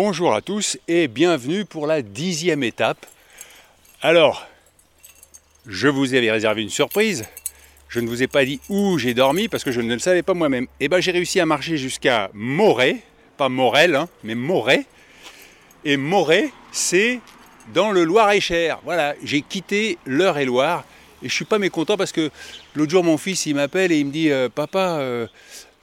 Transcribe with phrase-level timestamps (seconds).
[0.00, 3.04] Bonjour à tous et bienvenue pour la dixième étape.
[4.00, 4.46] Alors,
[5.66, 7.24] je vous avais réservé une surprise.
[7.88, 10.22] Je ne vous ai pas dit où j'ai dormi parce que je ne le savais
[10.22, 10.68] pas moi-même.
[10.78, 12.98] Et bien j'ai réussi à marcher jusqu'à Moret,
[13.36, 14.86] pas Morel, hein, mais Moret.
[15.84, 17.18] Et Moret, c'est
[17.74, 18.78] dans le Loir-et-Cher.
[18.84, 20.84] Voilà, j'ai quitté l'Eure-et-Loire
[21.24, 22.30] et je suis pas mécontent parce que
[22.76, 25.26] l'autre jour mon fils il m'appelle et il me dit euh, Papa, euh,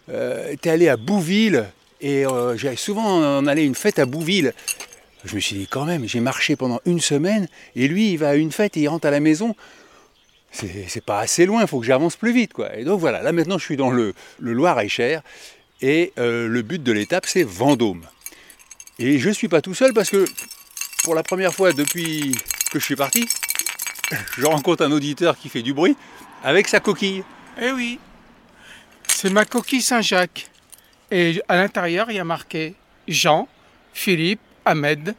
[0.07, 1.65] euh, t'es allé à Bouville
[2.05, 4.53] et euh, souvent en allé à une fête à Bouville.
[5.23, 8.29] Je me suis dit quand même, j'ai marché pendant une semaine et lui il va
[8.29, 9.55] à une fête et il rentre à la maison.
[10.51, 12.77] C'est pas assez loin, il faut que j'avance plus vite quoi.
[12.77, 15.23] Et donc voilà, là maintenant je suis dans le, Loir-et-Cher
[15.81, 18.05] et euh, le but de l'étape c'est Vendôme.
[18.99, 20.25] Et je suis pas tout seul parce que
[21.03, 22.35] pour la première fois depuis
[22.71, 23.27] que je suis parti,
[24.37, 25.97] je rencontre un auditeur qui fait du bruit
[26.43, 27.23] avec sa coquille.
[27.59, 27.99] Eh oui,
[29.07, 30.51] c'est ma coquille Saint-Jacques.
[31.11, 32.75] Et à l'intérieur, il y a marqué
[33.07, 33.47] Jean,
[33.93, 35.15] Philippe, Ahmed,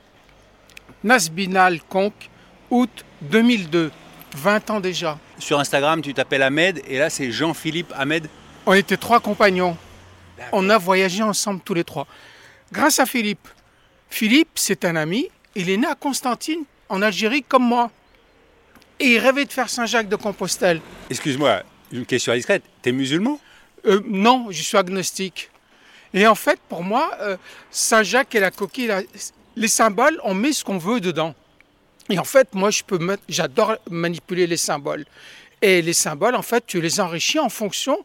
[1.04, 2.28] Nasbinal Conque,
[2.70, 3.90] août 2002.
[4.34, 5.18] 20 ans déjà.
[5.38, 8.28] Sur Instagram, tu t'appelles Ahmed et là c'est Jean-Philippe Ahmed.
[8.66, 9.76] On était trois compagnons.
[10.52, 12.06] On a voyagé ensemble tous les trois.
[12.72, 13.48] Grâce à Philippe.
[14.10, 15.28] Philippe, c'est un ami.
[15.54, 17.90] Il est né à Constantine, en Algérie, comme moi.
[19.00, 20.80] Et il rêvait de faire Saint-Jacques de Compostelle.
[21.10, 21.62] Excuse-moi,
[21.92, 22.62] une question indiscrète.
[22.82, 23.40] T'es musulman?
[23.86, 25.50] Euh, non, je suis agnostique.
[26.16, 27.36] Et en fait, pour moi, euh,
[27.70, 29.02] Saint-Jacques et la coquille, la-
[29.54, 31.34] les symboles, on met ce qu'on veut dedans.
[32.10, 35.04] Et en fait, moi, je peux mettre- j'adore manipuler les symboles.
[35.62, 37.98] Et les symboles, en fait, tu les enrichis en fonction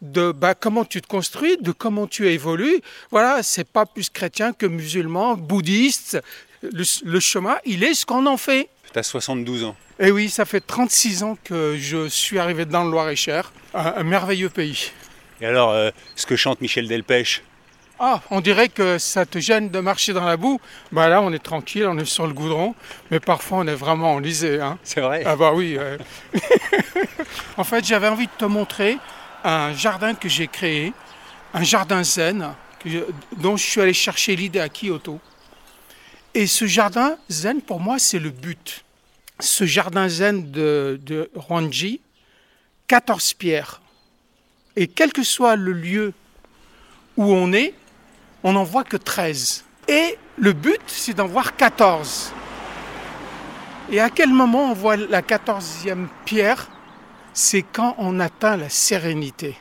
[0.00, 2.80] de bah, comment tu te construis, de comment tu évolues.
[3.10, 6.20] Voilà, c'est pas plus chrétien que musulman, bouddhiste.
[6.62, 8.68] Le, le chemin, il est ce qu'on en fait.
[8.92, 9.76] T'as 72 ans.
[9.98, 14.02] Et oui, ça fait 36 ans que je suis arrivé dans le Loir-et-Cher, un- un
[14.04, 14.90] merveilleux pays.
[15.40, 17.42] Et alors, euh, ce que chante Michel Delpech?
[17.98, 20.60] Ah, on dirait que ça te gêne de marcher dans la boue.
[20.92, 22.74] Bah là, on est tranquille, on est sur le goudron,
[23.10, 24.60] mais parfois on est vraiment enlisé.
[24.60, 24.78] Hein.
[24.82, 25.78] C'est vrai Ah bah oui.
[27.56, 28.98] en fait, j'avais envie de te montrer
[29.44, 30.92] un jardin que j'ai créé,
[31.54, 32.98] un jardin zen, que je-
[33.38, 35.18] dont je suis allé chercher l'idée à Kyoto.
[36.34, 38.84] Et ce jardin zen, pour moi, c'est le but.
[39.40, 42.02] Ce jardin zen de, de Rwanji,
[42.88, 43.80] 14 pierres.
[44.76, 46.12] Et quel que soit le lieu
[47.16, 47.72] où on est,
[48.46, 49.64] on n'en voit que 13.
[49.88, 52.32] Et le but, c'est d'en voir 14.
[53.90, 56.68] Et à quel moment on voit la 14e pierre?
[57.34, 59.56] C'est quand on atteint la sérénité.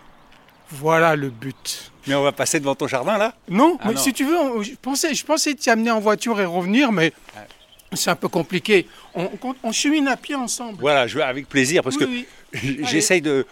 [0.72, 1.92] Voilà le but.
[2.08, 3.34] Mais on va passer devant ton jardin là?
[3.50, 4.00] Non, Ah mais non.
[4.00, 7.12] si tu veux, on- je pensais, je pensais t'y amener en voiture et revenir, mais
[7.94, 8.88] c'est un peu compliqué.
[9.16, 10.78] On, on- on chemine à pied ensemble.
[10.80, 12.80] Voilà, je vais avec plaisir parce Oui, que oui.
[12.84, 13.46] j'essaye de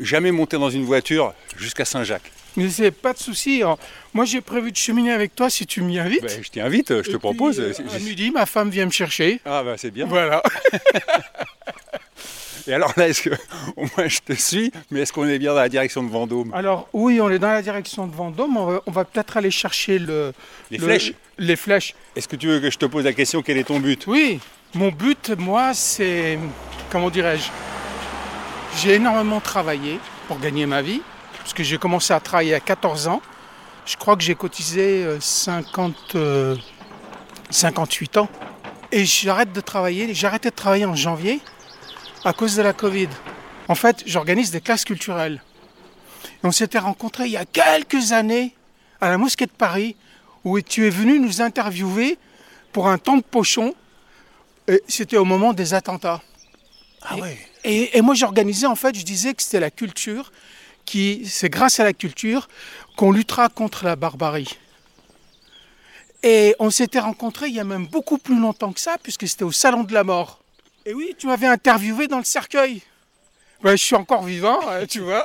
[0.00, 2.32] jamais monter dans une voiture jusqu'à Saint-Jacques.
[2.58, 3.62] Mais c'est pas de souci.
[3.62, 3.78] Alors,
[4.12, 6.22] Moi, j'ai prévu de cheminer avec toi si tu m'y invites.
[6.22, 7.60] Ben, je t'invite, je te puis, propose.
[7.60, 9.40] euh, à midi, ma femme vient me chercher.
[9.44, 10.06] Ah bah c'est bien.
[10.06, 10.42] Voilà.
[12.66, 13.30] Et alors là, est-ce que
[13.76, 16.52] au moins je te suis, mais est-ce qu'on est bien dans la direction de Vendôme?
[16.52, 18.56] Alors oui, on est dans la direction de Vendôme.
[18.58, 20.32] On va, peut-être aller chercher le,
[20.70, 21.94] Les le- flèches Les flèches.
[22.14, 24.04] Est-ce que tu veux que je te pose la question quel est ton but?
[24.06, 24.38] Oui,
[24.74, 26.38] mon but, moi, c'est
[26.90, 27.48] comment dirais-je?
[28.82, 31.00] J'ai énormément travaillé pour gagner ma vie,
[31.48, 33.22] parce que j'ai commencé à travailler à 14 ans.
[33.86, 36.54] Je crois que j'ai cotisé euh, 50, euh,
[37.48, 38.28] 58 ans.
[38.92, 40.12] Et j'arrête de travailler.
[40.12, 41.40] J'ai arrêté de travailler en janvier
[42.26, 43.08] à cause de la Covid.
[43.66, 45.42] En fait, j'organise des classes culturelles.
[46.44, 48.54] Et on s'était rencontrés il y a quelques années
[49.00, 49.96] à la mosquée de Paris,
[50.44, 52.18] où tu es venu nous interviewer
[52.74, 53.74] pour un temps de pochon.
[54.70, 56.20] Et C'était au moment des attentats.
[57.00, 57.38] Ah ouais.
[57.64, 60.30] Et, et moi, j'organisais, en fait, je disais que c'était la culture,
[61.26, 62.48] c'est grâce à la culture
[62.96, 64.58] qu'on luttera contre la barbarie.
[66.22, 69.44] Et on s'était rencontrés il y a même beaucoup plus longtemps que ça, puisque c'était
[69.44, 70.40] au Salon de la Mort.
[70.84, 72.82] Et oui, tu m'avais interviewé dans le cercueil.
[73.64, 75.24] Je suis encore vivant, hein, tu vois.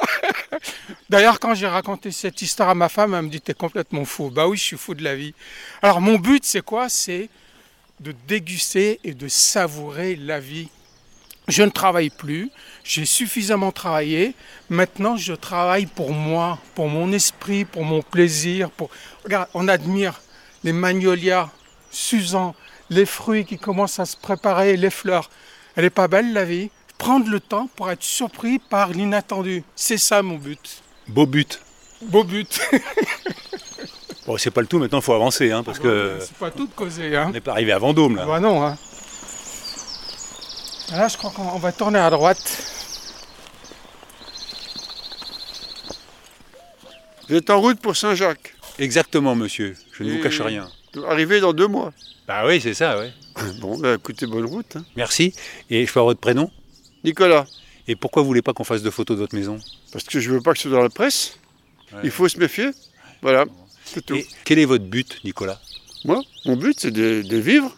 [1.09, 4.31] D'ailleurs, quand j'ai raconté cette histoire à ma femme, elle me dit T'es complètement fou.
[4.31, 5.33] Bah oui, je suis fou de la vie.
[5.81, 6.89] Alors, mon but, c'est quoi?
[6.89, 7.29] C'est
[7.99, 10.69] de déguster et de savourer la vie
[11.47, 12.51] je ne travaille plus,
[12.83, 14.33] j'ai suffisamment travaillé,
[14.69, 18.69] maintenant je travaille pour moi, pour mon esprit, pour mon plaisir.
[18.71, 18.89] Pour...
[19.23, 20.21] Regarde, on admire
[20.63, 21.49] les magnolias,
[21.91, 22.55] Suzan,
[22.89, 25.29] les fruits qui commencent à se préparer, les fleurs.
[25.75, 26.69] Elle n'est pas belle la vie?
[26.97, 29.63] Prendre le temps pour être surpris par l'inattendu.
[29.75, 30.81] C'est ça mon but.
[31.07, 31.61] Beau but.
[32.03, 32.61] Beau but.
[34.25, 36.17] bon, c'est pas le tout, maintenant il faut avancer, hein, parce que.
[36.21, 37.15] C'est pas tout de causer.
[37.15, 37.25] Hein.
[37.29, 38.25] On n'est pas arrivé à Vendôme là.
[38.25, 38.77] Bah non, hein.
[40.93, 42.63] Là, je crois qu'on va tourner à droite.
[47.29, 48.53] Vous êtes en route pour Saint-Jacques.
[48.79, 49.75] Exactement, monsieur.
[49.93, 50.69] Je ne vous cache rien.
[51.07, 51.93] Arrivé dans deux mois.
[52.27, 53.07] Bah oui, c'est ça, oui.
[53.59, 54.75] Bon, bah écoutez, bonne route.
[54.75, 54.85] hein.
[54.95, 55.33] Merci.
[55.69, 56.51] Et je peux avoir votre prénom?
[57.03, 57.45] Nicolas,
[57.87, 59.57] Et pourquoi vous voulez pas qu'on fasse de photos de votre maison?
[59.91, 61.37] Parce que je veux pas que ce soit dans la presse.
[62.03, 62.69] Il faut se méfier.
[63.21, 63.45] Voilà,
[63.85, 64.15] c'est tout.
[64.15, 65.59] Et quel est votre but, Nicolas?
[66.05, 67.75] Moi, mon but, c'est de, de vivre.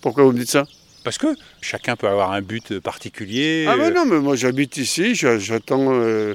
[0.00, 0.64] Pourquoi vous me dites ça?
[1.06, 1.28] Parce que
[1.60, 3.64] chacun peut avoir un but particulier.
[3.68, 6.34] Ah ben euh, non, mais moi j'habite ici, j'a- j'attends euh,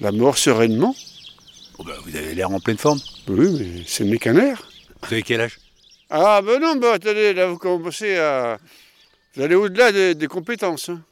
[0.00, 0.96] la mort sereinement.
[1.78, 2.98] oh bah, vous avez l'air en pleine forme.
[3.28, 4.66] Oui, mais c'est mécanaire.
[5.02, 5.58] Vous avez quel âge?
[6.08, 8.56] Ah ben non, bah attendez, là vous commencez à...
[9.34, 10.88] Vous allez au-delà des, des compétences.
[10.88, 11.02] hein.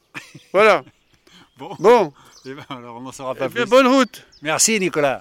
[0.55, 0.83] Voilà.
[1.59, 1.77] Bon.
[1.79, 2.13] Bon,
[2.47, 4.25] Eh ben, alors on n'en saura eh bien, bonne route.
[4.41, 5.21] Merci Nicolas.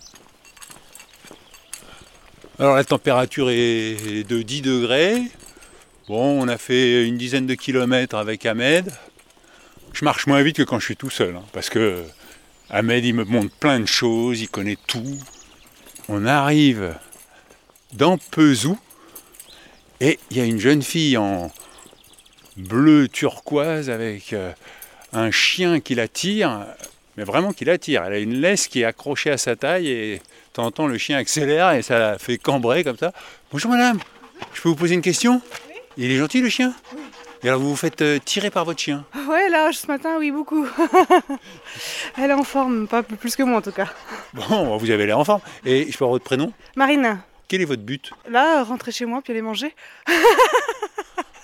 [2.58, 5.22] Alors la température est de 10 degrés.
[6.10, 8.92] Bon, on a fait une dizaine de kilomètres avec Ahmed.
[9.94, 12.04] Je marche moins vite que quand je suis tout seul, hein, parce que
[12.70, 15.18] Ahmed il me montre plein de choses, il connaît tout.
[16.10, 16.94] On arrive
[17.94, 18.78] dans Pesou
[20.02, 21.54] et il y a une jeune fille en
[22.58, 24.52] bleu turquoise avec euh,
[25.14, 26.66] un chien qui la tire
[27.16, 28.04] mais vraiment qui la tire.
[28.04, 30.22] Elle a une laisse qui est accrochée à sa taille et
[30.52, 33.14] temps le chien accélère et ça la fait cambrer comme ça.
[33.54, 34.00] Bonjour madame,
[34.54, 35.42] je peux vous poser une question?
[35.98, 36.74] Il est gentil le chien
[37.44, 40.32] Et alors vous vous faites euh, tirer par votre chien Ouais, là, ce matin, oui,
[40.32, 40.68] beaucoup.
[42.18, 43.88] Elle est en forme, pas plus que moi en tout cas.
[44.34, 45.42] Bon, vous avez l'air en forme.
[45.66, 49.22] Et je peux avoir votre prénom Marine, Quel est votre but là, rentrer chez moi
[49.24, 49.76] puis aller manger.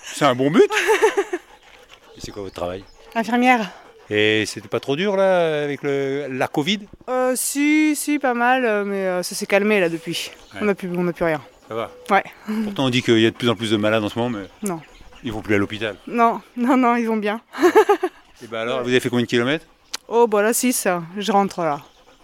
[0.02, 0.70] C'est un bon but
[2.16, 3.70] Et c'est quoi votre travail Infirmière
[4.10, 8.64] Et c'était pas trop dur là avec le, la Covid euh, Si, si, pas mal,
[8.64, 10.30] euh, mais euh, ça s'est calmé là depuis.
[10.54, 10.60] Ouais.
[10.62, 11.40] On n'a plus, on n'a plus rien.
[11.70, 12.24] Ça va Ouais.
[12.64, 14.40] Pourtant on dit qu'il y a de plus en plus de malades en ce moment,
[14.40, 14.80] mais Non.
[15.22, 15.94] ils vont plus à l'hôpital.
[16.08, 17.40] Non, non, non, ils vont bien.
[18.42, 19.66] Et ben alors, vous avez fait combien de kilomètres?
[20.08, 21.80] Oh, bah là, 6, je rentre là.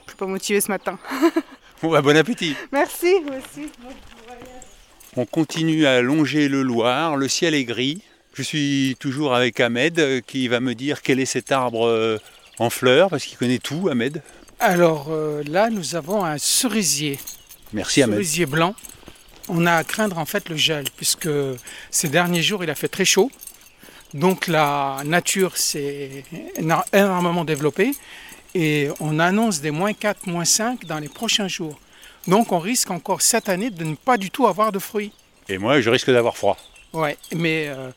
[0.07, 0.99] Je suis pas motivée ce matin.
[1.83, 3.71] Bon bah bon appétit Merci, vous aussi.
[5.15, 8.01] On continue à longer le Loir, le ciel est gris.
[8.33, 12.19] Je suis toujours avec Ahmed euh, qui va me dire quel est cet arbre euh,
[12.59, 14.23] en fleurs, parce qu'il connaît tout, Ahmed.
[14.59, 17.19] Alors euh, là, nous avons un cerisier,
[17.75, 18.15] Merci Ahmed.
[18.17, 18.75] cerisier blanc.
[19.49, 21.29] On a à craindre en fait le gel, puisque
[21.91, 23.31] ces derniers jours, il a fait très chaud.
[24.15, 26.25] Donc la nature s'est
[26.57, 27.93] éno- énormément développée
[28.55, 31.79] et on annonce des moins 4, moins 5 dans les prochains jours.
[32.27, 35.13] Donc on risque encore cette année de ne pas du tout avoir de fruits.
[35.49, 36.57] Et moi, je risque d'avoir froid.
[36.93, 37.91] Ouais, mais euh,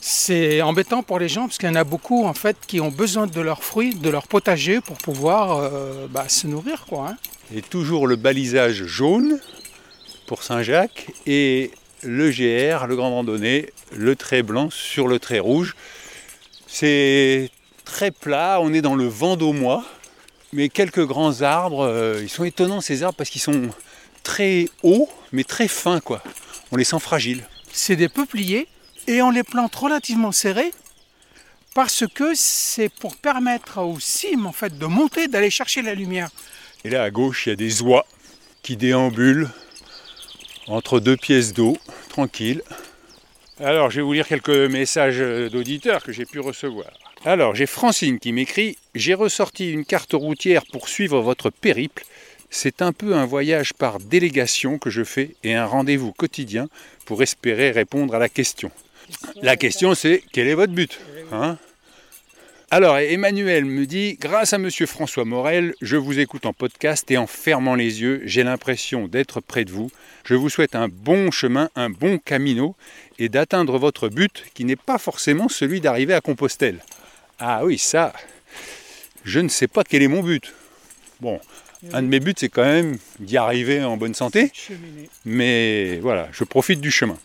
[0.00, 2.88] c'est embêtant pour les gens parce qu'il y en a beaucoup en fait qui ont
[2.90, 7.10] besoin de leurs fruits, de leur potager pour pouvoir euh, bah, se nourrir quoi.
[7.10, 7.16] hein.
[7.54, 9.38] Et toujours le balisage jaune
[10.26, 11.70] pour Saint-Jacques et
[12.02, 15.76] le GR, le grand randonnée, le trait blanc sur le trait rouge.
[16.66, 17.50] C'est
[17.84, 19.84] très plat, on est dans le Vendômois,
[20.52, 23.70] mais quelques grands arbres, euh, ils sont étonnants ces arbres parce qu'ils sont
[24.22, 26.22] très hauts mais très fins quoi.
[26.70, 27.46] On les sent fragiles.
[27.72, 28.68] C'est des peupliers
[29.06, 30.72] et on les plante relativement serrés
[31.74, 36.28] parce que c'est pour permettre aux cimes en fait de monter, d'aller chercher la lumière.
[36.84, 38.06] Et là à gauche, il y a des oies
[38.62, 39.48] qui déambulent
[40.68, 41.76] entre deux pièces d'eau,
[42.08, 42.62] tranquille.
[43.60, 45.18] Alors, je vais vous lire quelques messages
[45.50, 46.88] d'auditeurs que j'ai pu recevoir.
[47.24, 52.04] Alors, j'ai Francine qui m'écrit J'ai ressorti une carte routière pour suivre votre périple.
[52.50, 56.68] C'est un peu un voyage par délégation que je fais et un rendez-vous quotidien
[57.04, 58.70] pour espérer répondre à la question.
[59.40, 60.98] La question, c'est quel est votre but
[61.30, 61.58] hein?
[62.70, 67.18] Alors, Emmanuel me dit, grâce à Monsieur François Morel, je vous écoute en podcast et
[67.18, 69.90] en fermant les yeux, j'ai l'impression d'être près de vous.
[70.24, 72.76] Je vous souhaite un bon chemin, un bon camino
[73.18, 76.80] et d'atteindre votre but qui n'est pas forcément celui d'arriver à Compostelle.
[77.38, 78.12] Ah oui, ça,
[79.24, 80.52] je ne sais pas quel est mon but.
[81.20, 81.40] Bon,
[81.92, 84.52] un de mes buts, c'est quand même d'y arriver en bonne santé.
[85.24, 87.18] Mais voilà, je profite du chemin.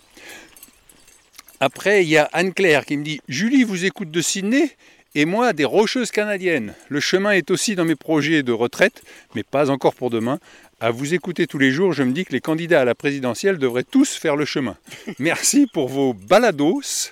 [1.60, 4.72] Après, il y a Anne-Claire qui me dit Julie vous écoute de Sydney
[5.16, 6.76] et moi des Rocheuses canadiennes.
[6.90, 9.02] Le chemin est aussi dans mes projets de retraite,
[9.34, 10.40] mais pas encore pour demain.
[10.80, 13.58] À vous écouter tous les jours, je me dis que les candidats à la présidentielle
[13.58, 14.78] devraient tous faire le chemin.
[15.20, 17.10] Merci pour vos balados,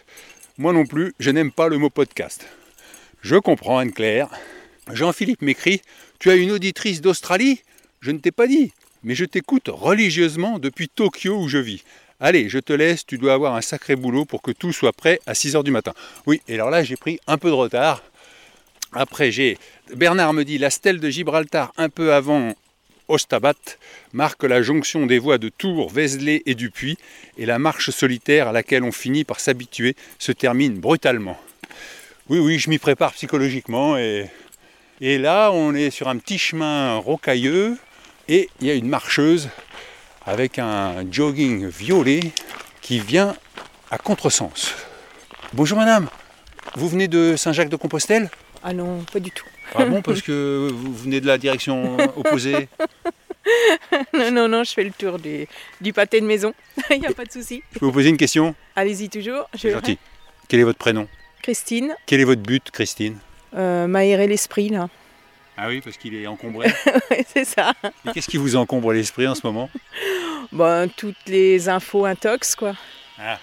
[0.60, 2.46] Moi non plus, je n'aime pas le mot podcast.
[3.24, 4.30] Je comprends, Anne-Claire.
[4.94, 5.82] Jean-Philippe m'écrit
[6.20, 7.64] Tu as une auditrice d'Australie?
[8.02, 8.72] Je ne t'ai pas dit,
[9.04, 11.84] mais je t'écoute religieusement depuis Tokyo où je vis.
[12.20, 15.20] Allez, je te laisse, tu dois avoir un sacré boulot pour que tout soit prêt
[15.26, 15.94] à 6h du matin.
[16.28, 18.04] Oui, et alors là, j'ai pris un peu de retard.
[18.94, 19.58] Après, j'ai.
[19.96, 22.54] Bernard me dit la stèle de Gibraltar un peu avant
[23.08, 23.54] Ostabat
[24.14, 26.98] marque la jonction des voies de Tours, Vézelay et Dupuis,
[27.38, 31.38] et la marche solitaire à laquelle on finit par s'habituer se termine brutalement.
[32.30, 34.30] Oui, oui, je m'y prépare psychologiquement, et,
[35.02, 37.78] et là, on est sur un petit chemin rocailleux,
[38.28, 39.50] et il y a une marcheuse
[40.26, 42.22] avec un jogging violet
[42.82, 43.36] qui vient
[43.92, 44.74] à contresens.
[45.54, 46.10] Bonjour madame,
[46.76, 48.32] vous venez de Saint-Jacques-de-Compostelle?
[48.64, 49.46] Ah non, pas du tout.
[49.74, 52.68] Ah bon, parce que vous venez de la direction opposée
[54.14, 55.48] non, non, non, je fais le tour du,
[55.82, 56.54] du pâté de maison.
[56.90, 57.62] Il n'y a pas de souci.
[57.74, 59.48] Je peux vous poser une question Allez-y toujours.
[59.54, 59.70] Je...
[59.70, 59.98] Gentil.
[60.48, 61.08] Quel est votre prénom
[61.42, 63.20] Christine, Quel est votre but, Christine
[63.56, 64.90] euh, m'aérer l'esprit là.
[65.58, 66.70] Ah oui, parce qu'il est encombré.
[67.28, 67.74] C'est ça.
[68.06, 69.70] Et qu'est-ce qui vous encombre l'esprit en ce moment
[70.52, 72.74] Bon, toutes les infos intox quoi.
[73.18, 73.40] Ah,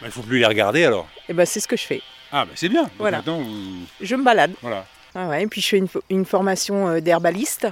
[0.00, 1.06] il ne faut plus les regarder alors.
[1.28, 2.02] Et ben c'est ce que je fais.
[2.32, 2.82] Ah, bah c'est bien.
[2.82, 3.20] Donc Voilà.
[3.20, 3.86] Vous...
[4.00, 4.52] Je me balade.
[4.62, 4.84] Voilà.
[5.16, 7.66] Ah ouais, et puis je fais une, fo- une formation euh, d'herbaliste.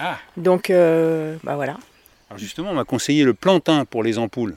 [0.00, 1.76] Ah, Donc euh, bah voilà.
[2.28, 4.56] alors justement, on m'a conseillé le plantain pour les ampoules.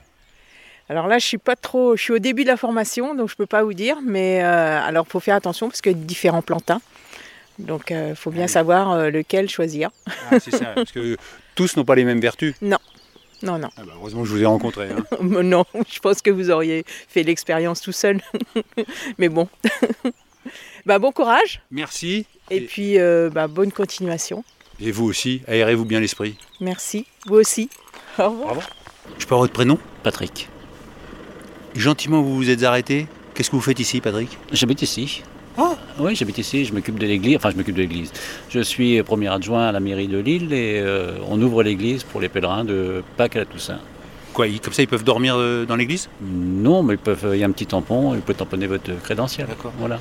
[0.89, 3.35] Alors là, je suis pas trop, je suis au début de la formation, donc je
[3.35, 3.97] peux pas vous dire.
[4.03, 6.81] Mais euh, alors, faut faire attention parce qu'il y a différents plantins.
[7.59, 8.51] Donc, il faut bien Ah oui.
[8.51, 9.91] savoir euh, lequel choisir.
[10.31, 11.15] Ah, c'est ça, parce que
[11.55, 12.55] tous n'ont pas les mêmes vertus.
[12.61, 12.77] Non,
[13.43, 13.69] non.
[13.77, 14.89] Ah bah, heureusement que je vous ai rencontré.
[14.89, 15.05] hein.
[15.21, 18.19] non, je pense que vous auriez fait l'expérience tout seul.
[19.17, 19.47] Mais bon.
[20.85, 21.61] Bah, bon courage.
[21.71, 22.25] Merci.
[22.49, 24.43] Et puis, euh, bah, bonne continuation.
[24.79, 26.35] Et vous aussi, aérez-vous bien l'esprit.
[26.59, 27.05] Merci.
[27.27, 27.69] Vous aussi.
[28.17, 28.55] Au revoir.
[29.17, 29.77] Je peux avoir votre prénom?
[30.03, 30.49] Patrick.
[31.75, 33.07] Gentiment, vous vous êtes arrêté.
[33.33, 34.37] Qu'est-ce que vous faites ici, Patrick?
[34.51, 35.23] J'habite ici.
[35.99, 38.11] Oui, j'habite ici, je m'occupe de l'église, enfin je m'occupe de l'église.
[38.49, 42.21] Je suis premier adjoint à la mairie de Lille et euh, on ouvre l'église pour
[42.21, 43.79] les pèlerins de Pâques à la Toussaint.
[44.33, 46.09] Quoi, comme ça, ils peuvent dormir euh, dans l'église?
[46.21, 49.47] Non, mais ils peuvent, il y a un petit tampon, ils peuvent tamponner votre crédentiel.
[49.47, 49.73] D'accord.
[49.77, 49.99] Voilà.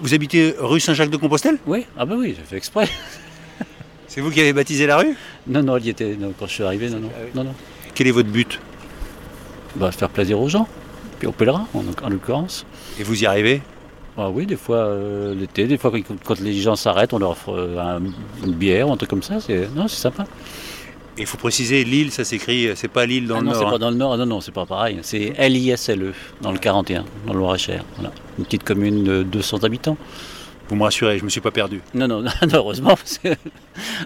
[0.00, 2.88] Vous habitez rue Saint-Jacques-de-Compostelle Oui, ah bah oui, j'ai fait exprès.
[4.08, 5.14] C'est vous qui avez baptisé la rue?
[5.46, 7.30] Non, non, il y était non, quand je suis arrivé, non, non, Ah oui.
[7.34, 7.54] non, non.
[7.94, 8.58] Quel est votre but?
[9.76, 10.66] Bah, faire plaisir aux gens,
[11.18, 12.64] puis aux pèlerins en, en l'occurrence.
[12.98, 13.62] Et vous y arrivez?
[14.16, 17.30] Ah oui, des fois euh, l'été, des fois quand, quand les gens s'arrêtent, on leur
[17.30, 18.02] offre euh, un-
[18.44, 19.34] une bière ou un truc comme ça.
[19.74, 20.24] Non, c'est sympa.
[21.20, 23.60] Il faut préciser, Lille, ça s'écrit, c'est pas Lille dans Ah le non, Nord.
[23.60, 23.70] c'est hein.
[23.72, 24.98] pas dans le Nord, non, non, c'est pas pareil.
[25.02, 27.84] C'est L-I-S-L-E, E, dans le 41, dans le Loir-et-Cher.
[27.96, 28.10] Voilà.
[28.38, 29.98] Une petite commune de 200 habitants.
[30.70, 31.82] Vous me rassurez, je me suis pas perdu.
[31.92, 33.28] Non, non, non, heureusement, parce que,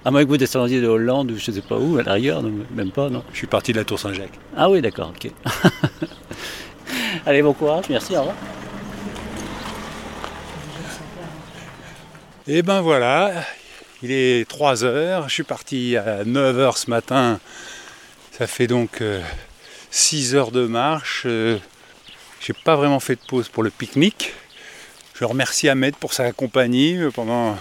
[0.05, 2.51] à moins que vous descendiez de Hollande ou je sais pas où, à l'arrière, non,
[2.75, 3.23] même pas, non.
[3.33, 4.37] Je suis parti de la Tour Saint-Jacques.
[4.57, 5.31] Ah oui, d'accord, ok.
[7.27, 8.37] Allez, bon courage, merci, au revoir.
[12.49, 13.33] Et ben voilà,
[14.05, 17.41] il est 3 heures, je suis parti à 9 heures ce matin.
[18.33, 19.01] Ça fait donc
[19.91, 21.23] 6 heures de marche.
[21.25, 21.57] Euh,
[22.39, 24.35] J'ai pas vraiment fait de pause pour le pique-nique.
[25.15, 27.57] Je remercie Ahmed pour sa compagnie euh, pendant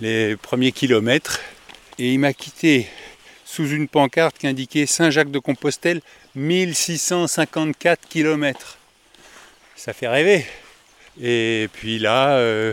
[0.00, 1.40] les premiers kilomètres.
[1.98, 2.88] Et il m'a quitté
[3.44, 6.00] sous une pancarte qui indiquait Saint-Jacques-de-Compostelle,
[6.36, 8.78] 1654 km.
[9.76, 10.46] Ça fait rêver.
[11.20, 12.72] Et puis là, euh,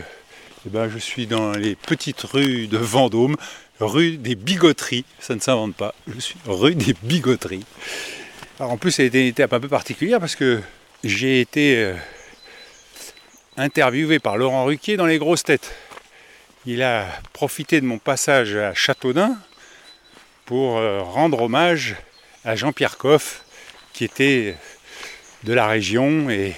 [0.63, 3.35] eh ben, je suis dans les petites rues de Vendôme,
[3.79, 5.05] rue des Bigoteries.
[5.19, 5.95] Ça ne s'invente pas.
[6.07, 7.65] Je suis rue des Bigoteries.
[8.59, 10.61] Alors en plus, ça a été une étape un peu particulière parce que
[11.03, 11.95] j'ai été euh,
[13.57, 15.73] interviewé par Laurent Ruquier dans les grosses têtes.
[16.67, 19.35] Il a profité de mon passage à Châteaudun
[20.45, 21.95] pour euh, rendre hommage
[22.45, 23.43] à Jean-Pierre Coff,
[23.93, 24.55] qui était
[25.43, 26.53] de la région et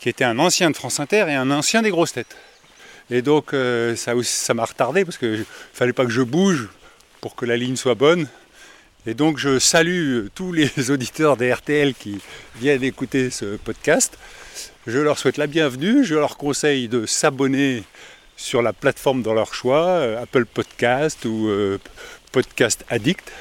[0.00, 2.36] qui était un ancien de France Inter et un ancien des grosses têtes.
[3.10, 6.68] Et donc euh, ça m'a retardé parce qu'il ne fallait pas que je bouge
[7.20, 8.28] pour que la ligne soit bonne.
[9.06, 12.20] Et donc je salue tous les auditeurs des RTL qui
[12.56, 14.18] viennent écouter ce podcast.
[14.86, 16.04] Je leur souhaite la bienvenue.
[16.04, 17.82] Je leur conseille de s'abonner
[18.36, 21.78] sur la plateforme dans leur choix, euh, Apple Podcast ou euh,
[22.30, 23.32] Podcast Addict.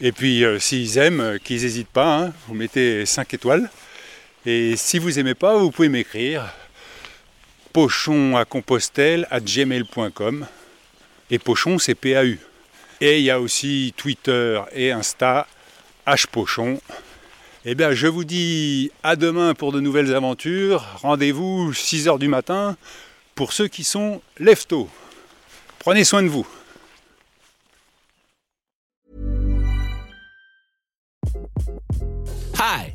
[0.00, 3.70] Et puis s'ils aiment, qu'ils n'hésitent pas, hein, vous mettez 5 étoiles.
[4.44, 6.52] Et si vous n'aimez pas, vous pouvez m'écrire
[7.74, 10.46] pochon à compostelle à gmail.com.
[11.30, 12.38] Et pochon, c'est PAU.
[13.00, 15.46] Et il y a aussi Twitter et Insta,
[16.06, 16.80] hpochon.
[17.64, 20.86] Eh bien, je vous dis à demain pour de nouvelles aventures.
[21.02, 22.76] Rendez-vous 6h du matin
[23.34, 24.88] pour ceux qui sont leftos.
[25.80, 26.46] Prenez soin de vous.
[32.56, 32.94] Hi,